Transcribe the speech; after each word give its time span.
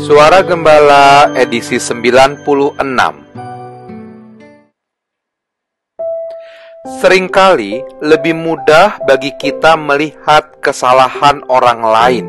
Suara 0.00 0.40
Gembala 0.40 1.28
edisi 1.36 1.76
96 1.76 2.40
Seringkali 7.04 7.84
lebih 8.00 8.32
mudah 8.32 8.96
bagi 9.04 9.36
kita 9.36 9.76
melihat 9.76 10.56
kesalahan 10.64 11.44
orang 11.52 11.84
lain. 11.84 12.26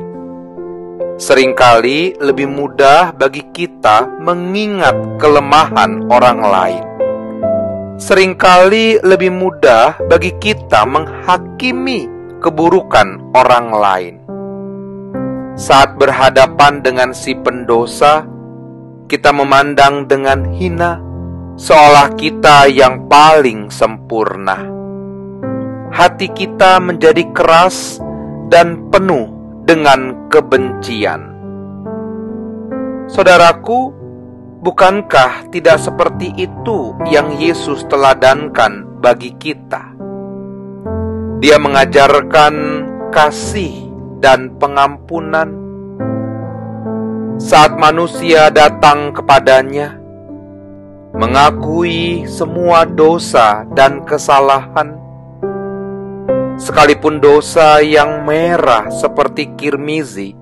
Seringkali 1.16 2.20
lebih 2.20 2.52
mudah 2.52 3.16
bagi 3.16 3.48
kita 3.56 4.04
mengingat 4.20 5.16
kelemahan 5.16 6.12
orang 6.12 6.44
lain. 6.44 6.84
Seringkali 7.96 9.00
lebih 9.00 9.32
mudah 9.32 9.96
bagi 10.12 10.36
kita 10.44 10.84
menghakimi 10.84 12.12
keburukan 12.44 13.32
orang 13.32 13.72
lain 13.72 14.21
saat 15.62 15.94
berhadapan 15.94 16.82
dengan 16.82 17.14
si 17.14 17.38
pendosa, 17.38 18.26
kita 19.06 19.30
memandang 19.30 20.10
dengan 20.10 20.42
hina, 20.50 20.98
seolah 21.54 22.18
kita 22.18 22.66
yang 22.66 23.06
paling 23.06 23.70
sempurna. 23.70 24.58
Hati 25.94 26.34
kita 26.34 26.82
menjadi 26.82 27.30
keras 27.30 28.02
dan 28.50 28.90
penuh 28.90 29.30
dengan 29.70 30.26
kebencian. 30.34 31.30
Saudaraku, 33.06 33.94
bukankah 34.66 35.46
tidak 35.54 35.78
seperti 35.78 36.34
itu 36.42 36.98
yang 37.06 37.38
Yesus 37.38 37.86
teladankan 37.86 38.98
bagi 38.98 39.38
kita? 39.38 39.94
Dia 41.38 41.62
mengajarkan 41.62 42.54
kasih 43.14 43.81
dan 44.22 44.54
pengampunan. 44.62 45.50
Saat 47.42 47.74
manusia 47.82 48.54
datang 48.54 49.18
kepadanya, 49.18 49.98
mengakui 51.18 52.30
semua 52.30 52.86
dosa 52.86 53.66
dan 53.74 54.06
kesalahan, 54.06 54.94
sekalipun 56.62 57.18
dosa 57.18 57.82
yang 57.82 58.22
merah 58.30 58.94
seperti 58.94 59.58
kirmizi 59.58 60.38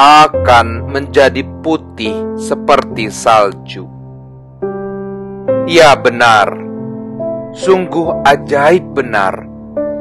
akan 0.00 0.88
menjadi 0.88 1.44
putih 1.60 2.16
seperti 2.40 3.12
salju. 3.12 3.84
Ya, 5.68 5.92
benar, 5.94 6.48
sungguh 7.52 8.24
ajaib 8.24 8.96
benar 8.96 9.51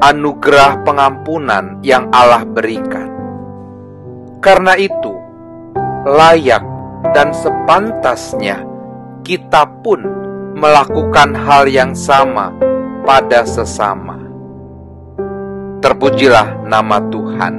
anugerah 0.01 0.81
pengampunan 0.81 1.77
yang 1.85 2.09
Allah 2.09 2.41
berikan. 2.43 3.07
Karena 4.41 4.73
itu, 4.73 5.13
layak 6.09 6.65
dan 7.13 7.29
sepantasnya 7.29 8.65
kita 9.21 9.69
pun 9.85 10.01
melakukan 10.57 11.37
hal 11.37 11.69
yang 11.69 11.93
sama 11.93 12.49
pada 13.05 13.45
sesama. 13.45 14.17
Terpujilah 15.81 16.65
nama 16.65 16.97
Tuhan. 17.09 17.53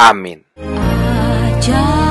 Amin. 0.00 0.40
Ajar. 0.56 2.07